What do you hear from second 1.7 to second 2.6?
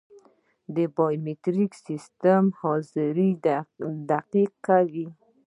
سیستم